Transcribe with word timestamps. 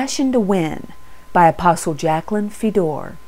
Passion 0.00 0.32
to 0.32 0.40
Win 0.40 0.94
by 1.30 1.46
Apostle 1.46 1.92
Jacqueline 1.92 2.48
Fedor. 2.48 3.18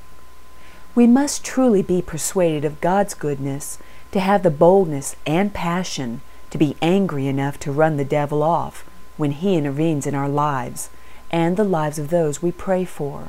We 0.95 1.07
must 1.07 1.45
truly 1.45 1.83
be 1.83 2.01
persuaded 2.01 2.65
of 2.65 2.81
God's 2.81 3.13
goodness 3.13 3.79
to 4.13 4.21
have 4.21 4.43
the 4.43 4.51
boldness 4.51 5.15
and 5.27 5.53
passion 5.53 6.23
to 6.49 6.57
be 6.57 6.79
angry 6.81 7.27
enough 7.27 7.61
to 7.61 7.73
run 7.73 7.99
the 7.99 8.07
devil 8.07 8.43
off 8.43 8.89
when 9.19 9.33
he 9.33 9.55
intervenes 9.55 10.07
in 10.07 10.15
our 10.15 10.31
lives 10.31 10.89
and 11.31 11.59
the 11.59 11.63
lives 11.63 11.99
of 11.99 12.09
those 12.09 12.41
we 12.41 12.51
pray 12.51 12.87
for. 12.87 13.29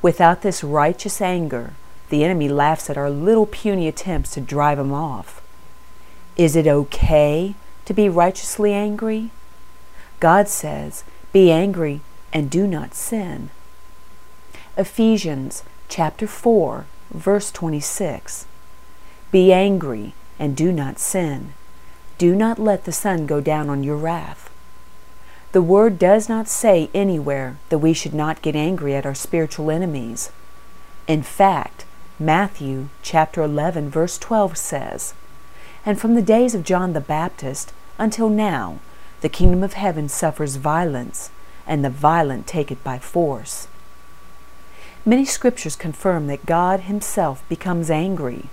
Without 0.00 0.40
this 0.40 0.64
righteous 0.64 1.20
anger, 1.20 1.74
the 2.08 2.24
enemy 2.24 2.48
laughs 2.48 2.88
at 2.88 2.96
our 2.96 3.10
little 3.10 3.44
puny 3.44 3.86
attempts 3.86 4.30
to 4.30 4.40
drive 4.40 4.78
him 4.78 4.94
off. 4.94 5.42
Is 6.38 6.56
it 6.56 6.66
okay 6.66 7.54
to 7.84 7.92
be 7.92 8.08
righteously 8.08 8.72
angry? 8.72 9.30
God 10.20 10.48
says, 10.48 11.04
Be 11.34 11.52
angry 11.52 12.00
and 12.32 12.50
do 12.50 12.66
not 12.66 12.94
sin. 12.94 13.50
Ephesians 14.76 15.62
chapter 15.88 16.26
4, 16.26 16.86
verse 17.10 17.50
26. 17.50 18.46
Be 19.30 19.52
angry 19.52 20.14
and 20.38 20.56
do 20.56 20.72
not 20.72 20.98
sin. 20.98 21.54
Do 22.18 22.34
not 22.34 22.58
let 22.58 22.84
the 22.84 22.92
sun 22.92 23.26
go 23.26 23.40
down 23.40 23.68
on 23.68 23.84
your 23.84 23.96
wrath. 23.96 24.50
The 25.52 25.62
Word 25.62 25.98
does 25.98 26.28
not 26.28 26.48
say 26.48 26.90
anywhere 26.92 27.56
that 27.68 27.78
we 27.78 27.92
should 27.92 28.14
not 28.14 28.42
get 28.42 28.56
angry 28.56 28.94
at 28.94 29.06
our 29.06 29.14
spiritual 29.14 29.70
enemies. 29.70 30.30
In 31.06 31.22
fact, 31.22 31.84
Matthew 32.18 32.88
chapter 33.02 33.42
11 33.42 33.90
verse 33.90 34.18
12 34.18 34.56
says, 34.56 35.14
And 35.84 36.00
from 36.00 36.14
the 36.14 36.22
days 36.22 36.54
of 36.54 36.64
John 36.64 36.92
the 36.92 37.00
Baptist 37.00 37.72
until 37.98 38.28
now, 38.28 38.78
the 39.20 39.28
kingdom 39.28 39.62
of 39.62 39.74
heaven 39.74 40.08
suffers 40.08 40.56
violence, 40.56 41.30
and 41.66 41.84
the 41.84 41.90
violent 41.90 42.46
take 42.46 42.70
it 42.70 42.82
by 42.84 42.98
force. 42.98 43.68
Many 45.04 45.24
scriptures 45.24 45.76
confirm 45.76 46.26
that 46.26 46.46
God 46.46 46.80
Himself 46.80 47.42
becomes 47.48 47.90
angry, 47.90 48.46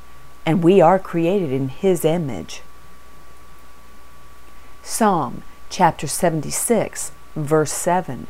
and 0.45 0.63
we 0.63 0.81
are 0.81 0.99
created 0.99 1.51
in 1.51 1.69
His 1.69 2.05
image. 2.05 2.61
Psalm 4.81 5.43
chapter 5.69 6.05
76, 6.05 7.11
verse 7.35 7.71
7. 7.71 8.27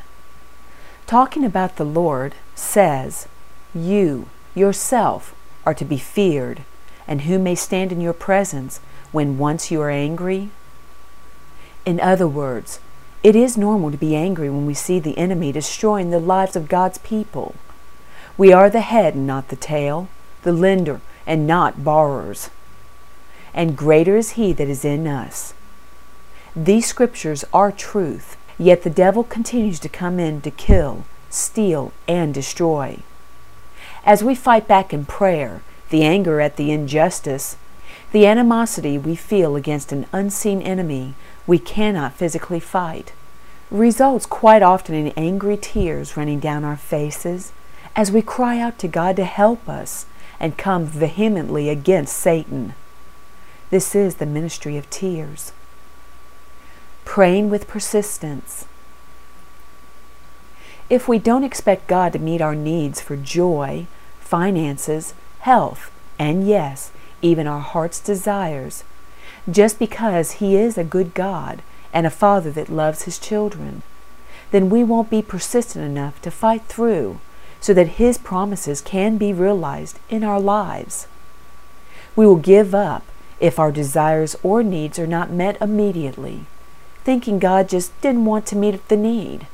Talking 1.06 1.44
about 1.44 1.76
the 1.76 1.84
Lord, 1.84 2.36
says, 2.56 3.28
You, 3.74 4.30
yourself, 4.56 5.36
are 5.66 5.74
to 5.74 5.84
be 5.84 5.98
feared, 5.98 6.62
and 7.08 7.22
who 7.22 7.38
may 7.38 7.56
stand 7.56 7.92
in 7.92 8.00
your 8.00 8.14
presence 8.14 8.80
when 9.12 9.38
once 9.38 9.72
you 9.72 9.82
are 9.82 9.90
angry? 9.90 10.50
In 11.86 12.00
other 12.00 12.28
words, 12.28 12.80
it 13.24 13.36
is 13.36 13.58
normal 13.58 13.90
to 13.90 13.98
be 13.98 14.16
angry 14.16 14.50
when 14.50 14.66
we 14.66 14.74
see 14.74 15.00
the 15.00 15.18
enemy 15.18 15.52
destroying 15.54 16.12
the 16.12 16.20
lives 16.20 16.58
of 16.58 16.68
God's 16.68 16.98
people. 16.98 17.56
We 18.38 18.52
are 18.52 18.70
the 18.70 18.82
head 18.82 19.16
and 19.16 19.26
not 19.26 19.48
the 19.48 19.56
tail, 19.56 20.10
the 20.42 20.52
lender 20.52 21.00
and 21.26 21.48
not 21.48 21.84
borrowers. 21.84 22.50
And 23.54 23.78
greater 23.78 24.18
is 24.18 24.32
he 24.32 24.52
that 24.54 24.68
is 24.68 24.84
in 24.84 25.08
us. 25.08 25.54
These 26.56 26.86
scriptures 26.86 27.46
are 27.54 27.72
truth, 27.72 28.36
yet 28.58 28.84
the 28.84 28.90
devil 28.90 29.24
continues 29.24 29.80
to 29.80 29.90
come 29.90 30.20
in 30.20 30.42
to 30.42 30.52
kill, 30.52 31.06
steal, 31.30 31.94
and 32.08 32.34
destroy. 32.34 33.00
As 34.06 34.24
we 34.24 34.36
fight 34.36 34.68
back 34.68 34.94
in 34.94 35.06
prayer, 35.06 35.62
the 35.90 36.04
anger 36.04 36.42
at 36.42 36.58
the 36.58 36.72
injustice, 36.72 37.56
the 38.12 38.28
animosity 38.28 38.98
we 38.98 39.16
feel 39.16 39.56
against 39.56 39.92
an 39.92 40.08
unseen 40.12 40.62
enemy 40.62 41.14
we 41.46 41.60
cannot 41.60 42.14
physically 42.14 42.60
fight, 42.60 43.14
results 43.70 44.26
quite 44.26 44.62
often 44.62 44.96
in 44.96 45.14
angry 45.18 45.58
tears 45.58 46.16
running 46.16 46.40
down 46.40 46.64
our 46.64 46.78
faces 46.78 47.52
as 47.96 48.12
we 48.12 48.22
cry 48.22 48.60
out 48.60 48.78
to 48.80 48.88
God 48.88 49.16
to 49.18 49.26
help 49.26 49.68
us 49.68 50.06
and 50.40 50.58
come 50.58 50.86
vehemently 50.86 51.70
against 51.70 52.16
Satan. 52.16 52.74
This 53.70 53.96
is 53.96 54.16
the 54.16 54.26
ministry 54.26 54.78
of 54.78 54.90
tears. 54.90 55.52
Praying 57.06 57.50
with 57.50 57.68
persistence. 57.68 58.66
If 60.90 61.08
we 61.08 61.18
don't 61.18 61.44
expect 61.44 61.88
God 61.88 62.14
to 62.14 62.20
meet 62.20 62.42
our 62.42 62.56
needs 62.56 63.02
for 63.02 63.16
joy, 63.16 63.88
finances, 64.20 65.14
health, 65.40 65.92
and 66.20 66.48
yes, 66.48 66.92
even 67.22 67.48
our 67.48 67.62
heart's 67.62 68.00
desires, 68.00 68.84
just 69.50 69.80
because 69.80 70.34
He 70.34 70.56
is 70.56 70.78
a 70.78 70.84
good 70.84 71.14
God 71.14 71.62
and 71.92 72.06
a 72.06 72.12
Father 72.12 72.52
that 72.52 72.70
loves 72.70 73.04
His 73.04 73.20
children, 73.20 73.84
then 74.52 74.70
we 74.70 74.84
won't 74.84 75.10
be 75.10 75.22
persistent 75.22 75.84
enough 75.86 76.22
to 76.22 76.32
fight 76.32 76.64
through 76.64 77.20
so 77.60 77.74
that 77.74 78.00
His 78.00 78.18
promises 78.18 78.82
can 78.82 79.18
be 79.18 79.34
realized 79.34 80.00
in 80.10 80.24
our 80.24 80.40
lives. 80.40 81.08
We 82.16 82.26
will 82.26 82.38
give 82.38 82.76
up 82.76 83.04
if 83.40 83.60
our 83.60 83.72
desires 83.72 84.36
or 84.44 84.64
needs 84.64 85.00
are 85.00 85.08
not 85.08 85.32
met 85.32 85.62
immediately, 85.62 86.46
thinking 87.04 87.40
God 87.40 87.68
just 87.68 88.00
didn't 88.02 88.26
want 88.26 88.46
to 88.48 88.56
meet 88.56 88.88
the 88.88 88.98
need. 88.98 89.48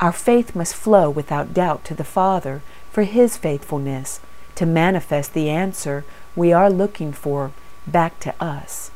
Our 0.00 0.12
faith 0.12 0.54
must 0.54 0.74
flow 0.74 1.08
without 1.08 1.54
doubt 1.54 1.84
to 1.86 1.94
the 1.94 2.04
Father 2.04 2.60
for 2.90 3.04
His 3.04 3.36
faithfulness 3.36 4.20
to 4.56 4.66
manifest 4.66 5.32
the 5.32 5.48
answer 5.48 6.04
we 6.34 6.52
are 6.52 6.70
looking 6.70 7.12
for 7.12 7.52
back 7.86 8.18
to 8.20 8.34
us. 8.42 8.90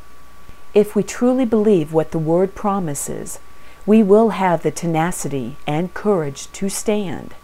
If 0.75 0.95
we 0.95 1.03
truly 1.03 1.45
believe 1.45 1.93
what 1.93 2.11
the 2.11 2.19
Word 2.19 2.55
promises, 2.55 3.39
we 3.87 4.03
will 4.03 4.31
have 4.31 4.63
the 4.63 4.71
tenacity 4.71 5.57
and 5.67 5.95
courage 5.95 6.51
to 6.53 6.69
stand. 6.69 7.35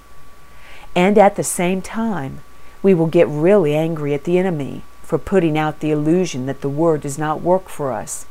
And 0.94 1.18
at 1.18 1.36
the 1.36 1.44
same 1.44 1.82
time, 1.82 2.40
we 2.82 2.94
will 2.94 3.06
get 3.06 3.28
really 3.28 3.74
angry 3.74 4.14
at 4.14 4.24
the 4.24 4.38
enemy 4.38 4.82
for 5.02 5.18
putting 5.18 5.58
out 5.58 5.80
the 5.80 5.90
illusion 5.90 6.46
that 6.46 6.60
the 6.60 6.68
Word 6.68 7.00
does 7.00 7.18
not 7.18 7.40
work 7.40 7.68
for 7.68 7.92
us 7.92 8.26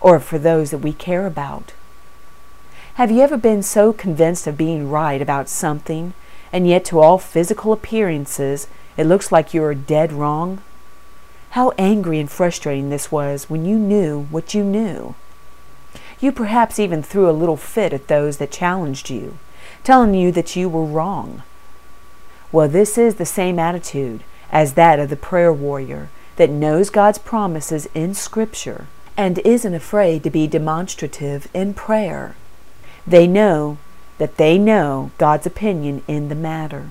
or 0.00 0.20
for 0.20 0.38
those 0.38 0.70
that 0.70 0.78
we 0.78 0.92
care 0.92 1.26
about. 1.26 1.72
Have 2.94 3.10
you 3.10 3.20
ever 3.20 3.36
been 3.36 3.62
so 3.62 3.92
convinced 3.92 4.46
of 4.46 4.56
being 4.56 4.90
right 4.90 5.20
about 5.20 5.48
something, 5.48 6.14
and 6.52 6.66
yet 6.66 6.84
to 6.86 7.00
all 7.00 7.18
physical 7.18 7.72
appearances 7.72 8.68
it 8.96 9.04
looks 9.04 9.30
like 9.30 9.52
you 9.52 9.62
are 9.64 9.74
dead 9.74 10.12
wrong? 10.12 10.62
How 11.50 11.72
angry 11.78 12.20
and 12.20 12.30
frustrating 12.30 12.90
this 12.90 13.10
was 13.10 13.48
when 13.48 13.64
you 13.64 13.78
knew 13.78 14.26
what 14.30 14.54
you 14.54 14.62
knew. 14.62 15.14
You 16.20 16.32
perhaps 16.32 16.78
even 16.78 17.02
threw 17.02 17.28
a 17.28 17.32
little 17.32 17.56
fit 17.56 17.92
at 17.92 18.08
those 18.08 18.38
that 18.38 18.50
challenged 18.50 19.10
you, 19.10 19.38
telling 19.84 20.14
you 20.14 20.32
that 20.32 20.56
you 20.56 20.68
were 20.68 20.84
wrong. 20.84 21.42
Well, 22.52 22.68
this 22.68 22.96
is 22.96 23.16
the 23.16 23.26
same 23.26 23.58
attitude 23.58 24.22
as 24.50 24.74
that 24.74 24.98
of 24.98 25.10
the 25.10 25.16
prayer 25.16 25.52
warrior 25.52 26.08
that 26.36 26.50
knows 26.50 26.90
God's 26.90 27.18
promises 27.18 27.88
in 27.94 28.14
Scripture 28.14 28.86
and 29.16 29.38
isn't 29.38 29.74
afraid 29.74 30.22
to 30.22 30.30
be 30.30 30.46
demonstrative 30.46 31.48
in 31.54 31.74
prayer. 31.74 32.36
They 33.06 33.26
know 33.26 33.78
that 34.18 34.36
they 34.36 34.58
know 34.58 35.10
God's 35.18 35.46
opinion 35.46 36.02
in 36.06 36.28
the 36.28 36.34
matter. 36.34 36.90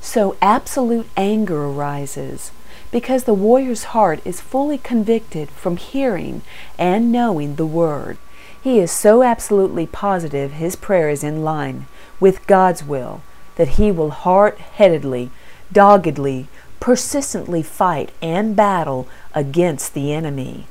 So 0.00 0.36
absolute 0.40 1.06
anger 1.16 1.64
arises 1.64 2.52
because 2.94 3.24
the 3.24 3.34
warrior's 3.34 3.90
heart 3.90 4.20
is 4.24 4.40
fully 4.40 4.78
convicted 4.78 5.50
from 5.50 5.76
hearing 5.76 6.42
and 6.78 7.10
knowing 7.10 7.56
the 7.56 7.66
Word. 7.66 8.16
He 8.62 8.78
is 8.78 8.92
so 8.92 9.24
absolutely 9.24 9.84
positive 9.84 10.52
his 10.52 10.76
prayer 10.76 11.08
is 11.08 11.24
in 11.24 11.42
line 11.42 11.86
with 12.20 12.46
God's 12.46 12.84
will 12.84 13.22
that 13.56 13.80
he 13.80 13.90
will 13.90 14.10
hard 14.10 14.56
headedly, 14.58 15.32
doggedly, 15.72 16.46
persistently 16.78 17.64
fight 17.64 18.12
and 18.22 18.54
battle 18.54 19.08
against 19.34 19.92
the 19.94 20.12
enemy. 20.12 20.68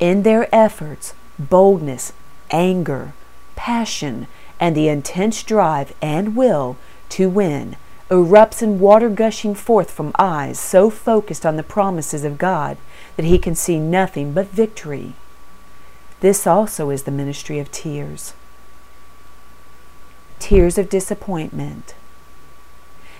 In 0.00 0.24
their 0.24 0.52
efforts, 0.52 1.14
boldness, 1.38 2.12
anger, 2.50 3.12
passion, 3.54 4.26
and 4.58 4.76
the 4.76 4.88
intense 4.88 5.44
drive 5.44 5.94
and 6.02 6.34
will 6.34 6.76
to 7.10 7.28
win 7.28 7.76
erupts 8.12 8.62
in 8.62 8.78
water 8.78 9.08
gushing 9.08 9.54
forth 9.54 9.90
from 9.90 10.12
eyes 10.18 10.60
so 10.60 10.90
focused 10.90 11.46
on 11.46 11.56
the 11.56 11.62
promises 11.62 12.24
of 12.24 12.36
God 12.36 12.76
that 13.16 13.24
he 13.24 13.38
can 13.38 13.54
see 13.54 13.78
nothing 13.78 14.34
but 14.34 14.48
victory. 14.48 15.14
This 16.20 16.46
also 16.46 16.90
is 16.90 17.04
the 17.04 17.10
ministry 17.10 17.58
of 17.58 17.72
tears. 17.72 18.34
Tears 20.38 20.76
of 20.76 20.90
disappointment. 20.90 21.94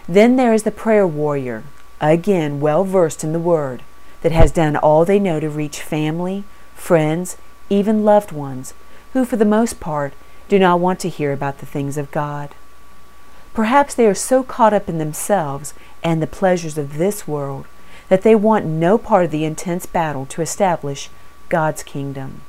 Then 0.06 0.36
there 0.36 0.52
is 0.52 0.64
the 0.64 0.70
prayer 0.70 1.06
warrior, 1.06 1.62
again 1.98 2.60
well 2.60 2.84
versed 2.84 3.24
in 3.24 3.32
the 3.32 3.40
Word, 3.40 3.82
that 4.20 4.32
has 4.32 4.52
done 4.52 4.76
all 4.76 5.06
they 5.06 5.18
know 5.18 5.40
to 5.40 5.48
reach 5.48 5.80
family, 5.80 6.44
friends, 6.74 7.38
even 7.70 8.04
loved 8.04 8.30
ones, 8.30 8.74
who 9.14 9.24
for 9.24 9.36
the 9.36 9.46
most 9.46 9.80
part 9.80 10.12
do 10.48 10.58
not 10.58 10.80
want 10.80 11.00
to 11.00 11.08
hear 11.08 11.32
about 11.32 11.58
the 11.58 11.66
things 11.66 11.96
of 11.96 12.10
God. 12.10 12.54
Perhaps 13.54 13.94
they 13.94 14.06
are 14.06 14.14
so 14.14 14.42
caught 14.42 14.72
up 14.72 14.88
in 14.88 14.98
themselves 14.98 15.74
and 16.02 16.22
the 16.22 16.26
pleasures 16.26 16.78
of 16.78 16.96
this 16.96 17.28
world 17.28 17.66
that 18.08 18.22
they 18.22 18.34
want 18.34 18.64
no 18.64 18.98
part 18.98 19.26
of 19.26 19.30
the 19.30 19.44
intense 19.44 19.86
battle 19.86 20.26
to 20.26 20.42
establish 20.42 21.10
God's 21.48 21.82
kingdom. 21.82 22.42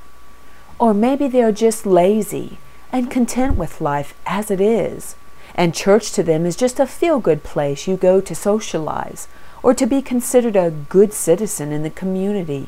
Or 0.79 0.93
maybe 0.93 1.27
they 1.27 1.43
are 1.43 1.51
just 1.51 1.85
lazy 1.85 2.57
and 2.91 3.11
content 3.11 3.57
with 3.57 3.81
life 3.81 4.13
as 4.25 4.49
it 4.49 4.61
is. 4.61 5.15
And 5.55 5.73
church 5.73 6.11
to 6.13 6.23
them 6.23 6.45
is 6.45 6.55
just 6.55 6.79
a 6.79 6.87
feel 6.87 7.19
good 7.19 7.43
place 7.43 7.87
you 7.87 7.95
go 7.97 8.21
to 8.21 8.35
socialize 8.35 9.27
or 9.61 9.73
to 9.73 9.85
be 9.85 10.01
considered 10.01 10.55
a 10.55 10.71
good 10.71 11.13
citizen 11.13 11.71
in 11.71 11.83
the 11.83 11.89
community. 11.89 12.67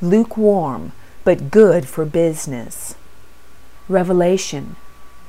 Lukewarm, 0.00 0.92
but 1.24 1.50
good 1.50 1.86
for 1.86 2.04
business. 2.04 2.94
Revelation 3.88 4.76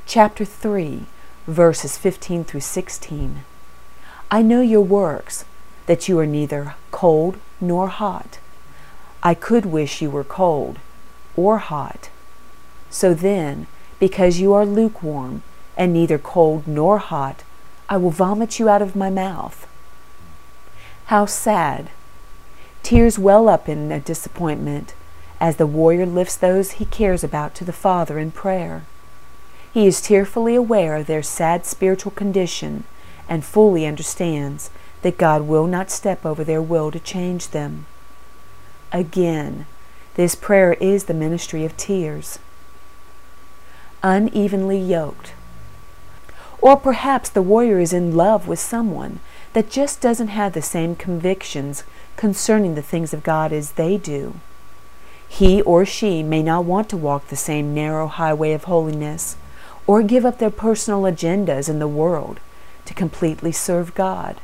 chapter 0.06 0.46
3, 0.46 1.06
verses 1.48 1.98
15 1.98 2.44
through 2.44 2.60
16. 2.60 3.44
I 4.30 4.42
know 4.42 4.60
your 4.60 4.82
works, 4.82 5.46
that 5.86 6.10
you 6.10 6.20
are 6.20 6.26
neither 6.26 6.76
cold 6.92 7.40
nor 7.62 7.88
hot. 7.88 8.40
I 9.24 9.34
could 9.34 9.66
wish 9.66 10.02
you 10.02 10.12
were 10.12 10.26
cold 10.26 10.80
or 11.38 11.58
hot. 11.60 12.10
So 12.90 13.14
then, 13.14 13.68
because 14.00 14.40
you 14.40 14.54
are 14.54 14.66
lukewarm 14.66 15.44
and 15.78 15.94
neither 15.94 16.18
cold 16.18 16.68
nor 16.68 16.98
hot, 16.98 17.44
I 17.90 17.96
will 17.96 18.12
vomit 18.12 18.60
you 18.60 18.68
out 18.68 18.82
of 18.82 18.96
my 18.96 19.10
mouth. 19.10 19.66
How 21.06 21.26
sad! 21.26 21.90
Tears 22.84 23.18
well 23.18 23.48
up 23.48 23.70
in 23.70 23.92
a 23.92 24.00
disappointment 24.02 24.94
as 25.40 25.56
the 25.56 25.68
warrior 25.68 26.06
lifts 26.06 26.36
those 26.36 26.72
he 26.72 26.86
cares 26.86 27.24
about 27.24 27.56
to 27.56 27.64
the 27.64 27.72
Father 27.72 28.20
in 28.20 28.32
prayer. 28.32 28.84
He 29.78 29.86
is 29.86 30.02
tearfully 30.02 30.56
aware 30.56 30.96
of 30.96 31.06
their 31.06 31.22
sad 31.22 31.64
spiritual 31.64 32.12
condition 32.12 32.86
and 33.30 33.46
fully 33.46 33.86
understands 33.86 34.72
that 35.04 35.20
God 35.20 35.44
will 35.44 35.68
not 35.68 35.92
step 35.92 36.26
over 36.26 36.44
their 36.44 36.64
will 36.64 36.90
to 36.90 37.00
change 37.00 37.50
them. 37.50 37.86
Again, 38.92 39.68
this 40.16 40.34
prayer 40.34 40.74
is 40.82 41.04
the 41.04 41.14
ministry 41.14 41.64
of 41.64 41.78
tears 41.78 42.40
unevenly 44.02 44.80
yoked. 44.80 45.34
Or 46.60 46.76
perhaps 46.76 47.30
the 47.30 47.44
warrior 47.44 47.78
is 47.78 47.94
in 47.94 48.16
love 48.16 48.48
with 48.48 48.58
someone 48.58 49.20
that 49.54 49.70
just 49.70 50.02
doesn't 50.02 50.30
have 50.30 50.54
the 50.54 50.64
same 50.64 50.96
convictions 50.96 51.84
concerning 52.16 52.74
the 52.74 52.82
things 52.82 53.14
of 53.14 53.22
God 53.22 53.54
as 53.54 53.74
they 53.74 53.98
do. 53.98 54.38
He 55.30 55.62
or 55.62 55.86
she 55.86 56.24
may 56.24 56.42
not 56.42 56.66
want 56.66 56.90
to 56.90 56.98
walk 56.98 57.28
the 57.28 57.36
same 57.36 57.76
narrow 57.76 58.08
highway 58.08 58.54
of 58.54 58.64
holiness 58.64 59.38
or 59.88 60.04
give 60.04 60.26
up 60.26 60.38
their 60.38 60.52
personal 60.52 61.02
agendas 61.04 61.70
in 61.70 61.80
the 61.80 61.88
world 61.88 62.40
to 62.86 62.94
completely 62.94 63.52
serve 63.52 63.96
God. 63.96 64.38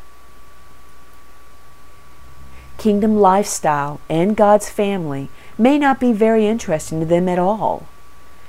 Kingdom 2.78 3.18
lifestyle 3.18 4.02
and 4.10 4.36
God's 4.36 4.70
family 4.70 5.30
may 5.58 5.78
not 5.78 6.00
be 6.00 6.12
very 6.12 6.48
interesting 6.48 7.00
to 7.00 7.06
them 7.06 7.30
at 7.30 7.40
all. 7.40 7.88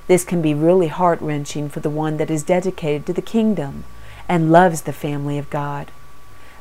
This 0.07 0.25
can 0.25 0.41
be 0.43 0.55
really 0.55 0.89
heart 0.89 1.21
wrenching 1.21 1.69
for 1.69 1.81
the 1.81 1.91
one 1.91 2.17
that 2.17 2.31
is 2.31 2.43
dedicated 2.43 3.07
to 3.07 3.13
the 3.13 3.23
kingdom 3.23 3.85
and 4.29 4.53
loves 4.53 4.83
the 4.83 4.93
family 4.93 5.39
of 5.39 5.51
God, 5.51 5.91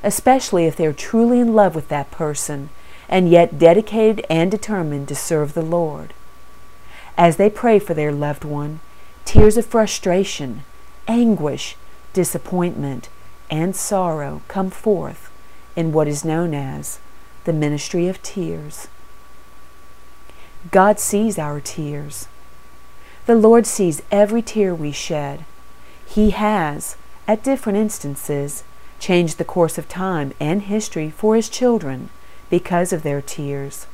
especially 0.04 0.66
if 0.66 0.76
they 0.76 0.86
are 0.86 0.94
truly 0.94 1.40
in 1.40 1.54
love 1.54 1.76
with 1.76 1.88
that 1.90 2.12
person 2.12 2.70
and 3.10 3.30
yet 3.30 3.60
dedicated 3.60 4.26
and 4.30 4.50
determined 4.50 5.08
to 5.08 5.16
serve 5.16 5.54
the 5.54 5.62
Lord. 5.62 6.14
As 7.18 7.38
they 7.38 7.50
pray 7.50 7.80
for 7.80 7.94
their 7.94 8.12
loved 8.12 8.44
one, 8.44 8.80
tears 9.26 9.58
of 9.58 9.66
frustration, 9.66 10.64
anguish, 11.08 11.76
disappointment, 12.14 13.10
and 13.50 13.76
sorrow 13.76 14.42
come 14.48 14.70
forth 14.70 15.32
in 15.76 15.92
what 15.92 16.08
is 16.08 16.26
known 16.26 16.54
as 16.54 17.00
the 17.46 17.54
ministry 17.54 18.08
of 18.08 18.22
tears. 18.22 18.88
God 20.72 21.00
sees 21.00 21.38
our 21.38 21.60
tears. 21.60 22.28
The 23.26 23.36
Lord 23.36 23.66
sees 23.66 24.02
every 24.12 24.42
tear 24.42 24.74
we 24.74 24.92
shed. 24.92 25.46
He 26.06 26.32
has, 26.32 26.96
at 27.28 27.44
different 27.44 27.78
instances, 27.78 28.64
changed 29.00 29.38
the 29.38 29.46
course 29.46 29.78
of 29.78 29.90
time 29.90 30.34
and 30.40 30.64
history 30.64 31.10
for 31.10 31.36
His 31.36 31.50
children 31.50 32.10
because 32.50 32.94
of 32.94 33.04
their 33.04 33.22
tears. 33.22 33.88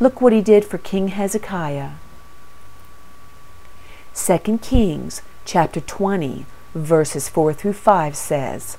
Look 0.00 0.20
what 0.20 0.32
He 0.32 0.42
did 0.42 0.64
for 0.64 0.78
King 0.78 1.08
Hezekiah. 1.08 1.92
2 4.20 4.58
Kings 4.58 5.22
chapter 5.44 5.80
20 5.80 6.44
verses 6.74 7.28
4 7.28 7.52
through 7.54 7.72
5 7.72 8.16
says, 8.16 8.76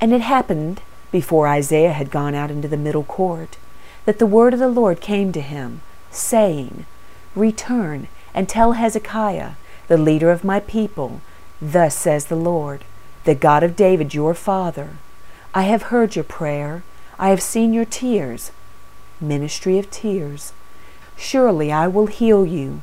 And 0.00 0.14
it 0.14 0.20
happened, 0.20 0.80
before 1.10 1.48
Isaiah 1.48 1.92
had 1.92 2.12
gone 2.12 2.36
out 2.36 2.52
into 2.52 2.68
the 2.68 2.76
middle 2.76 3.02
court, 3.02 3.58
that 4.04 4.20
the 4.20 4.26
word 4.26 4.54
of 4.54 4.60
the 4.60 4.68
Lord 4.68 5.00
came 5.00 5.32
to 5.32 5.40
him, 5.40 5.82
saying, 6.12 6.86
Return 7.34 8.06
and 8.32 8.48
tell 8.48 8.72
Hezekiah, 8.72 9.54
the 9.88 9.98
leader 9.98 10.30
of 10.30 10.44
my 10.44 10.60
people, 10.60 11.20
Thus 11.60 11.96
says 11.96 12.26
the 12.26 12.36
Lord, 12.36 12.84
the 13.24 13.34
God 13.34 13.64
of 13.64 13.76
David 13.76 14.14
your 14.14 14.34
father, 14.34 14.90
I 15.52 15.62
have 15.62 15.90
heard 15.90 16.14
your 16.14 16.24
prayer, 16.24 16.84
I 17.18 17.30
have 17.30 17.42
seen 17.42 17.74
your 17.74 17.84
tears, 17.84 18.52
ministry 19.20 19.78
of 19.78 19.90
tears. 19.90 20.52
Surely 21.16 21.72
I 21.72 21.88
will 21.88 22.06
heal 22.06 22.46
you. 22.46 22.82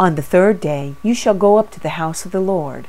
On 0.00 0.14
the 0.14 0.22
third 0.22 0.60
day 0.60 0.94
you 1.02 1.12
shall 1.12 1.34
go 1.34 1.56
up 1.56 1.72
to 1.72 1.80
the 1.80 1.98
house 2.00 2.24
of 2.24 2.30
the 2.30 2.40
Lord. 2.40 2.86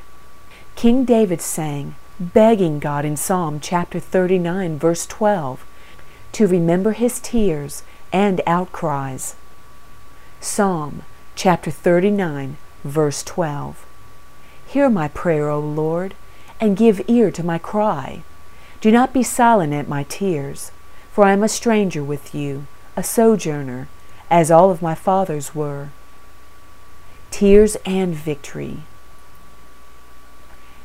King 0.75 1.05
David 1.05 1.41
sang, 1.41 1.95
begging 2.19 2.77
God 2.77 3.03
in 3.03 3.17
Psalm 3.17 3.59
chapter 3.59 3.99
39, 3.99 4.77
verse 4.77 5.07
12, 5.07 5.65
to 6.33 6.45
remember 6.45 6.91
his 6.91 7.19
tears 7.19 7.81
and 8.13 8.41
outcries. 8.45 9.35
Psalm 10.39 11.01
chapter 11.35 11.71
39, 11.71 12.57
verse 12.83 13.23
12. 13.23 13.85
Hear 14.67 14.87
my 14.87 15.07
prayer, 15.07 15.49
O 15.49 15.59
Lord, 15.59 16.13
and 16.61 16.77
give 16.77 17.01
ear 17.07 17.31
to 17.31 17.43
my 17.43 17.57
cry. 17.57 18.21
Do 18.81 18.91
not 18.91 19.13
be 19.13 19.23
silent 19.23 19.73
at 19.73 19.89
my 19.89 20.03
tears, 20.03 20.71
for 21.11 21.23
I 21.23 21.33
am 21.33 21.41
a 21.41 21.49
stranger 21.49 22.03
with 22.03 22.35
you, 22.35 22.67
a 22.95 23.03
sojourner, 23.03 23.87
as 24.29 24.51
all 24.51 24.69
of 24.69 24.83
my 24.83 24.93
fathers 24.93 25.55
were. 25.55 25.89
Tears 27.31 27.77
and 27.85 28.13
victory. 28.13 28.79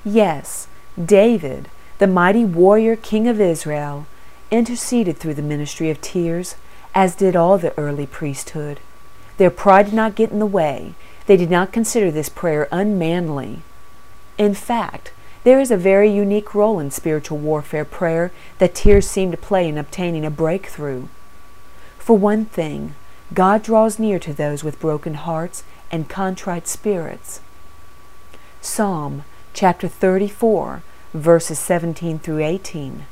Yes, 0.05 0.69
David, 1.03 1.69
the 1.99 2.07
mighty 2.07 2.45
warrior 2.45 2.97
king 2.97 3.27
of 3.27 3.41
Israel, 3.41 4.07
interceded 4.51 5.17
through 5.17 5.35
the 5.35 5.43
ministry 5.43 5.91
of 5.91 6.01
tears, 6.01 6.57
as 6.95 7.17
did 7.17 7.35
all 7.35 7.59
the 7.59 7.77
early 7.79 8.07
priesthood. 8.07 8.81
Their 9.37 9.51
pride 9.51 9.87
did 9.87 9.95
not 9.95 10.15
get 10.15 10.31
in 10.31 10.39
the 10.39 10.47
way. 10.47 10.95
They 11.27 11.37
did 11.37 11.51
not 11.51 11.73
consider 11.73 12.11
this 12.11 12.29
prayer 12.29 12.69
unmanly. 12.71 13.63
In 14.39 14.55
fact, 14.55 15.13
there 15.43 15.61
is 15.61 15.71
a 15.71 15.77
very 15.77 16.11
unique 16.11 16.55
role 16.55 16.79
in 16.79 16.91
spiritual 16.91 17.39
warfare 17.39 17.85
prayer 17.85 18.33
that 18.59 18.75
tears 18.75 19.09
seem 19.09 19.31
to 19.31 19.37
play 19.37 19.69
in 19.69 19.77
obtaining 19.77 20.25
a 20.25 20.31
breakthrough. 20.31 21.09
For 21.99 22.17
one 22.17 22.45
thing, 22.45 22.95
God 23.33 23.63
draws 23.63 23.99
near 23.99 24.19
to 24.21 24.33
those 24.33 24.63
with 24.63 24.81
broken 24.81 25.15
hearts 25.15 25.65
and 25.95 26.09
contrite 26.09 26.67
spirits. 26.67 27.41
Psalm 28.61 29.23
chapter 29.53 29.87
34, 29.87 30.83
verses 31.13 31.57
17 31.61 32.19
through 32.19 32.41
18. 32.41 33.07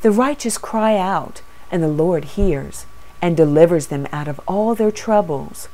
The 0.00 0.10
righteous 0.10 0.56
cry 0.56 0.96
out, 0.96 1.42
and 1.70 1.82
the 1.82 1.88
Lord 1.88 2.24
hears 2.24 2.86
and 3.20 3.36
delivers 3.36 3.88
them 3.88 4.08
out 4.12 4.28
of 4.28 4.40
all 4.48 4.74
their 4.74 4.90
troubles. 4.90 5.68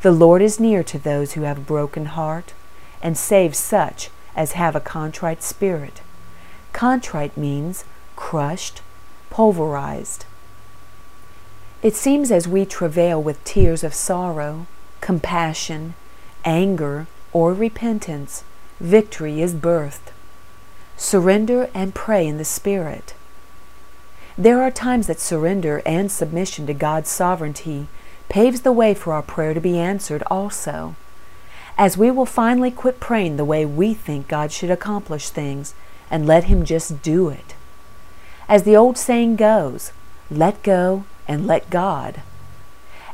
The 0.00 0.10
Lord 0.10 0.42
is 0.42 0.58
near 0.58 0.82
to 0.82 0.98
those 0.98 1.34
who 1.34 1.42
have 1.42 1.58
a 1.58 1.60
broken 1.60 2.06
heart, 2.06 2.54
and 3.00 3.16
saves 3.16 3.56
such 3.56 4.10
as 4.34 4.52
have 4.52 4.74
a 4.74 4.80
contrite 4.80 5.44
spirit. 5.44 6.00
Contrite 6.72 7.36
means 7.36 7.84
crushed, 8.16 8.82
pulverized. 9.30 10.24
It 11.84 11.94
seems 11.94 12.32
as 12.32 12.48
we 12.48 12.64
travail 12.64 13.22
with 13.22 13.44
tears 13.44 13.84
of 13.84 13.94
sorrow, 13.94 14.66
compassion, 15.02 15.92
anger, 16.46 17.06
or 17.34 17.52
repentance, 17.52 18.44
victory 18.80 19.42
is 19.42 19.52
birthed. 19.52 20.12
Surrender 20.96 21.68
and 21.74 21.94
pray 21.94 22.26
in 22.26 22.38
the 22.38 22.44
Spirit. 22.44 23.12
There 24.38 24.62
are 24.62 24.70
times 24.70 25.08
that 25.08 25.20
surrender 25.20 25.82
and 25.84 26.10
submission 26.10 26.66
to 26.66 26.72
God's 26.72 27.10
sovereignty 27.10 27.88
paves 28.30 28.62
the 28.62 28.72
way 28.72 28.94
for 28.94 29.12
our 29.12 29.22
prayer 29.22 29.52
to 29.52 29.60
be 29.60 29.78
answered 29.78 30.22
also. 30.30 30.94
As 31.76 31.98
we 31.98 32.10
will 32.10 32.24
finally 32.24 32.70
quit 32.70 33.00
praying 33.00 33.36
the 33.36 33.44
way 33.44 33.66
we 33.66 33.94
think 33.94 34.28
God 34.28 34.52
should 34.52 34.70
accomplish 34.70 35.28
things 35.28 35.74
and 36.10 36.26
let 36.26 36.44
Him 36.44 36.64
just 36.64 37.02
do 37.02 37.28
it. 37.28 37.54
As 38.48 38.62
the 38.62 38.76
old 38.76 38.96
saying 38.96 39.36
goes, 39.36 39.92
let 40.30 40.62
go 40.62 41.04
and 41.26 41.46
let 41.46 41.70
God. 41.70 42.22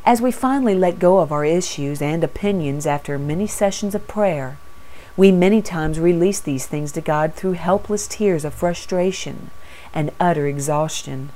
As 0.09 0.23
we 0.23 0.31
finally 0.31 0.75
let 0.75 0.99
go 0.99 1.19
of 1.19 1.31
our 1.31 1.45
issues 1.45 2.01
and 2.01 2.25
opinions 2.25 2.87
after 2.87 3.19
many 3.19 3.47
sessions 3.47 3.95
of 3.95 4.09
prayer, 4.09 4.57
we 5.19 5.31
many 5.31 5.61
times 5.61 6.01
release 6.01 6.41
these 6.41 6.65
things 6.65 6.93
to 6.93 7.03
God 7.03 7.35
through 7.35 7.53
helpless 7.53 8.09
tears 8.09 8.43
of 8.43 8.55
frustration 8.55 9.51
and 9.93 10.11
utter 10.19 10.47
exhaustion. 10.47 11.29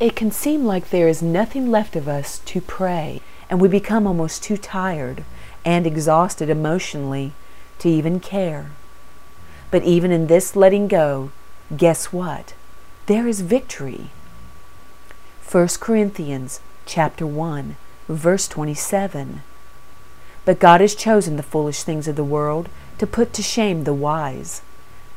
It 0.00 0.14
can 0.14 0.30
seem 0.30 0.66
like 0.66 0.90
there 0.90 1.08
is 1.08 1.22
nothing 1.22 1.70
left 1.70 1.96
of 1.96 2.06
us 2.06 2.40
to 2.40 2.60
pray, 2.60 3.22
and 3.48 3.58
we 3.58 3.68
become 3.68 4.06
almost 4.06 4.42
too 4.42 4.58
tired, 4.58 5.24
and 5.64 5.86
exhausted 5.86 6.50
emotionally 6.50 7.32
to 7.78 7.88
even 7.88 8.20
care. 8.20 8.72
But 9.70 9.82
even 9.82 10.12
in 10.12 10.26
this 10.26 10.54
letting 10.54 10.88
go, 10.88 11.32
guess 11.74 12.12
what? 12.12 12.52
There 13.06 13.26
is 13.26 13.40
victory. 13.40 14.10
1 15.50 15.68
Corinthians 15.80 16.60
chapter 16.84 17.26
1 17.26 17.76
verse 18.08 18.48
27. 18.48 19.42
But 20.44 20.58
God 20.58 20.80
has 20.80 20.94
chosen 20.94 21.36
the 21.36 21.42
foolish 21.42 21.82
things 21.82 22.06
of 22.06 22.16
the 22.16 22.24
world 22.24 22.68
to 22.98 23.06
put 23.06 23.32
to 23.34 23.42
shame 23.42 23.84
the 23.84 23.94
wise, 23.94 24.62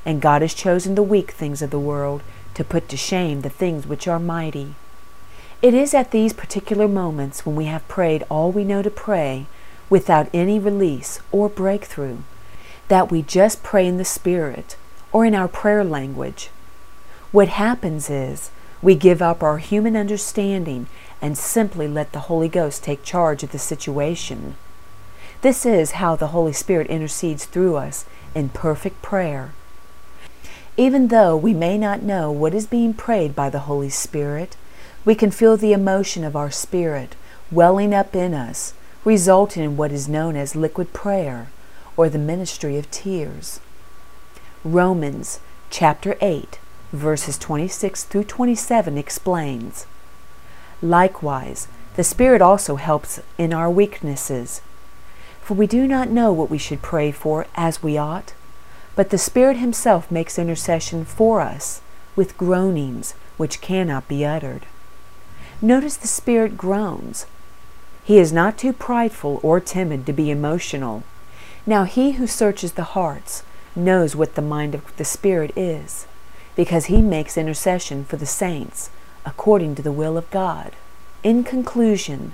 and 0.06 0.22
God 0.22 0.42
has 0.42 0.54
chosen 0.54 0.96
the 0.96 1.04
weak 1.04 1.32
things 1.32 1.62
of 1.62 1.70
the 1.70 1.80
world 1.80 2.22
to 2.54 2.64
put 2.64 2.90
to 2.90 2.98
shame 2.98 3.42
the 3.42 3.50
things 3.50 3.86
which 3.86 4.08
are 4.08 4.20
mighty. 4.20 4.76
It 5.62 5.74
is 5.74 5.94
at 5.94 6.12
these 6.12 6.34
particular 6.34 6.88
moments 6.88 7.46
when 7.46 7.56
we 7.56 7.66
have 7.66 7.88
prayed 7.88 8.24
all 8.30 8.52
we 8.52 8.64
know 8.64 8.82
to 8.82 8.90
pray 8.90 9.48
without 9.90 10.30
any 10.34 10.60
release 10.60 11.20
or 11.32 11.50
breakthrough 11.50 12.20
that 12.88 13.12
we 13.12 13.22
just 13.22 13.64
pray 13.64 13.86
in 13.86 13.98
the 13.98 14.06
Spirit 14.06 14.78
or 15.12 15.26
in 15.26 15.36
our 15.36 15.48
prayer 15.48 15.84
language. 15.84 16.50
What 17.32 17.50
happens 17.50 18.10
is 18.10 18.50
we 18.82 18.96
give 18.96 19.22
up 19.22 19.44
our 19.44 19.58
human 19.58 19.96
understanding 19.96 20.88
and 21.22 21.38
simply 21.38 21.88
let 21.88 22.12
the 22.12 22.22
Holy 22.22 22.48
Ghost 22.48 22.84
take 22.84 23.04
charge 23.04 23.44
of 23.44 23.52
the 23.52 23.60
situation. 23.60 24.56
This 25.42 25.66
is 25.66 25.92
how 25.92 26.16
the 26.16 26.28
Holy 26.28 26.54
Spirit 26.54 26.88
intercedes 26.88 27.46
through 27.46 27.76
us 27.76 28.06
in 28.34 28.50
perfect 28.50 29.02
prayer. 29.02 29.52
Even 30.76 31.08
though 31.08 31.36
we 31.36 31.54
may 31.54 31.78
not 31.78 32.02
know 32.02 32.32
what 32.32 32.54
is 32.54 32.68
being 32.68 32.94
prayed 32.94 33.36
by 33.36 33.50
the 33.50 33.68
Holy 33.68 33.90
Spirit, 33.90 34.56
we 35.06 35.16
can 35.16 35.32
feel 35.32 35.58
the 35.58 35.74
emotion 35.74 36.24
of 36.24 36.36
our 36.36 36.52
spirit 36.52 37.16
welling 37.52 37.94
up 37.94 38.16
in 38.16 38.34
us, 38.34 38.74
resulting 39.06 39.64
in 39.64 39.78
what 39.78 39.92
is 39.92 40.08
known 40.08 40.36
as 40.36 40.56
liquid 40.56 40.94
prayer 40.94 41.50
or 41.96 42.10
the 42.10 42.20
ministry 42.20 42.78
of 42.78 42.92
tears. 42.92 43.60
Romans 44.64 45.40
chapter 45.70 46.18
8 46.22 46.60
verses 46.92 47.38
26 47.38 48.06
through 48.06 48.24
27 48.24 48.98
explains 48.98 49.86
Likewise, 50.82 51.68
the 51.96 52.04
Spirit 52.04 52.42
also 52.42 52.76
helps 52.76 53.20
in 53.38 53.54
our 53.54 53.70
weaknesses. 53.70 54.62
For 55.42 55.54
we 55.54 55.68
do 55.68 55.88
not 55.88 56.10
know 56.10 56.32
what 56.32 56.50
we 56.50 56.58
should 56.58 56.82
pray 56.82 57.12
for 57.12 57.48
as 57.56 57.82
we 57.82 57.98
ought, 57.98 58.34
but 58.96 59.10
the 59.10 59.18
Spirit 59.18 59.58
Himself 59.58 60.12
makes 60.12 60.38
intercession 60.38 61.06
for 61.06 61.42
us 61.42 61.82
with 62.16 62.38
groanings 62.38 63.14
which 63.38 63.62
cannot 63.62 64.08
be 64.08 64.26
uttered. 64.26 64.66
Notice 65.62 65.98
the 65.98 66.08
Spirit 66.08 66.58
groans. 66.58 67.26
He 68.04 68.18
is 68.20 68.32
not 68.32 68.58
too 68.58 68.74
prideful 68.74 69.40
or 69.44 69.60
timid 69.60 70.06
to 70.06 70.14
be 70.14 70.30
emotional. 70.30 71.04
Now, 71.66 71.84
He 71.84 72.14
who 72.14 72.28
searches 72.28 72.74
the 72.74 72.96
hearts 72.96 73.44
knows 73.76 74.16
what 74.16 74.36
the 74.36 74.42
mind 74.42 74.76
of 74.76 74.96
the 74.98 75.06
Spirit 75.06 75.52
is 75.56 76.08
because 76.58 76.86
he 76.86 77.02
makes 77.02 77.38
intercession 77.38 78.04
for 78.04 78.18
the 78.18 78.26
saints 78.26 78.90
according 79.28 79.76
to 79.76 79.82
the 79.82 79.92
will 79.92 80.18
of 80.18 80.32
God. 80.32 80.72
In 81.22 81.44
conclusion, 81.44 82.34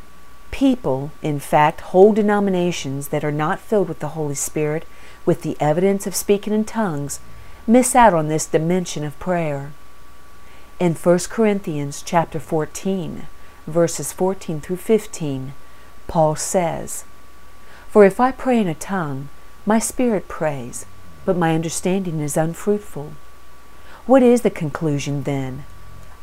people, 0.51 1.11
in 1.23 1.39
fact, 1.39 1.81
whole 1.81 2.13
denominations 2.13 3.07
that 3.07 3.23
are 3.23 3.31
not 3.31 3.59
filled 3.59 3.89
with 3.89 3.97
the 3.97 4.09
Holy 4.09 4.35
Spirit 4.35 4.85
with 5.25 5.41
the 5.41 5.57
evidence 5.59 6.05
of 6.05 6.15
speaking 6.15 6.53
in 6.53 6.63
tongues 6.63 7.19
miss 7.65 7.95
out 7.95 8.13
on 8.13 8.27
this 8.27 8.45
dimension 8.45 9.03
of 9.03 9.17
prayer. 9.17 9.71
In 10.79 10.93
1 10.93 11.19
Corinthians 11.29 12.03
chapter 12.05 12.39
14, 12.39 13.25
verses 13.65 14.13
14 14.13 14.61
through 14.61 14.77
15, 14.77 15.53
Paul 16.07 16.35
says, 16.35 17.05
For 17.87 18.05
if 18.05 18.19
I 18.19 18.31
pray 18.31 18.59
in 18.59 18.67
a 18.67 18.75
tongue, 18.75 19.29
my 19.65 19.79
spirit 19.79 20.27
prays, 20.27 20.85
but 21.25 21.37
my 21.37 21.55
understanding 21.55 22.19
is 22.19 22.37
unfruitful. 22.37 23.13
What 24.05 24.21
is 24.21 24.41
the 24.41 24.51
conclusion 24.51 25.23
then? 25.23 25.63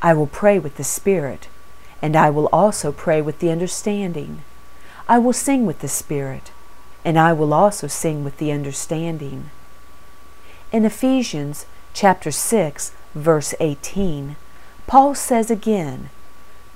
I 0.02 0.14
will 0.14 0.26
pray 0.26 0.58
with 0.58 0.76
the 0.76 0.84
Spirit, 0.84 1.48
and 2.00 2.16
I 2.16 2.30
will 2.30 2.48
also 2.52 2.90
pray 2.90 3.20
with 3.20 3.40
the 3.40 3.50
understanding. 3.50 4.42
I 5.08 5.18
will 5.18 5.34
sing 5.34 5.66
with 5.66 5.80
the 5.80 5.88
Spirit, 5.88 6.52
and 7.04 7.18
I 7.18 7.32
will 7.32 7.52
also 7.52 7.86
sing 7.86 8.24
with 8.24 8.38
the 8.38 8.50
understanding. 8.50 9.50
In 10.72 10.84
Ephesians 10.84 11.66
chapter 11.92 12.30
6, 12.30 12.92
verse 13.14 13.54
18, 13.60 14.36
Paul 14.86 15.14
says 15.14 15.50
again, 15.50 16.08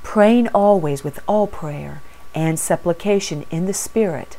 praying 0.03 0.49
always 0.49 1.03
with 1.03 1.21
all 1.27 1.47
prayer 1.47 2.03
and 2.35 2.59
supplication 2.59 3.47
in 3.51 3.65
the 3.65 3.73
Spirit, 3.73 4.37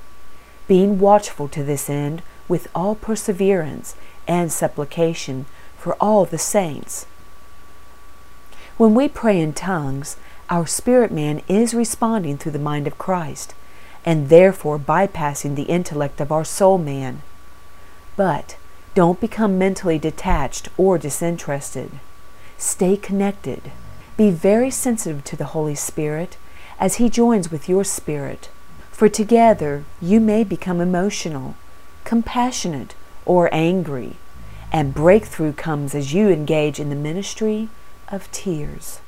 being 0.67 0.99
watchful 0.99 1.47
to 1.47 1.63
this 1.63 1.89
end 1.89 2.21
with 2.47 2.67
all 2.75 2.93
perseverance 2.93 3.95
and 4.27 4.51
supplication 4.51 5.45
for 5.77 5.95
all 5.95 6.25
the 6.25 6.37
saints. 6.37 7.07
When 8.77 8.93
we 8.93 9.07
pray 9.07 9.39
in 9.39 9.53
tongues, 9.53 10.17
our 10.49 10.67
spirit 10.67 11.11
man 11.11 11.41
is 11.47 11.73
responding 11.73 12.37
through 12.37 12.51
the 12.51 12.59
mind 12.59 12.87
of 12.87 12.97
Christ, 12.97 13.53
and 14.05 14.27
therefore 14.27 14.77
bypassing 14.77 15.55
the 15.55 15.63
intellect 15.63 16.19
of 16.19 16.31
our 16.31 16.43
soul 16.43 16.77
man. 16.77 17.21
But 18.17 18.57
don't 18.93 19.21
become 19.21 19.57
mentally 19.57 19.97
detached 19.97 20.67
or 20.77 20.97
disinterested. 20.97 21.91
Stay 22.57 22.97
connected. 22.97 23.71
Be 24.17 24.29
very 24.29 24.71
sensitive 24.71 25.23
to 25.23 25.37
the 25.37 25.53
Holy 25.55 25.75
Spirit 25.75 26.37
as 26.77 26.95
He 26.95 27.09
joins 27.09 27.49
with 27.49 27.69
your 27.69 27.85
spirit, 27.85 28.49
for 28.91 29.07
together 29.07 29.85
you 30.01 30.19
may 30.19 30.43
become 30.43 30.81
emotional, 30.81 31.55
compassionate, 32.03 32.93
or 33.25 33.49
angry 33.53 34.17
and 34.71 34.93
breakthrough 34.93 35.53
comes 35.53 35.95
as 35.95 36.13
you 36.13 36.29
engage 36.29 36.79
in 36.79 36.89
the 36.89 36.95
ministry 36.95 37.69
of 38.09 38.31
tears. 38.31 38.99